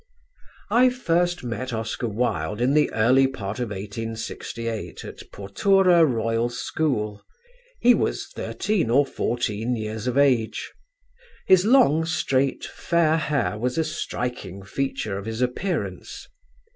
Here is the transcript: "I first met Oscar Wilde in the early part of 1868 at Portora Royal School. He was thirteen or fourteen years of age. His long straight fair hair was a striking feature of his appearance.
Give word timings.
"I 0.71 0.89
first 0.89 1.43
met 1.43 1.71
Oscar 1.71 2.07
Wilde 2.07 2.59
in 2.59 2.73
the 2.73 2.91
early 2.91 3.27
part 3.27 3.59
of 3.59 3.69
1868 3.69 5.05
at 5.05 5.31
Portora 5.31 6.03
Royal 6.07 6.49
School. 6.49 7.21
He 7.79 7.93
was 7.93 8.25
thirteen 8.25 8.89
or 8.89 9.05
fourteen 9.05 9.75
years 9.75 10.07
of 10.07 10.17
age. 10.17 10.71
His 11.45 11.67
long 11.67 12.05
straight 12.05 12.65
fair 12.65 13.15
hair 13.17 13.59
was 13.59 13.77
a 13.77 13.83
striking 13.83 14.63
feature 14.63 15.19
of 15.19 15.25
his 15.27 15.39
appearance. 15.39 16.27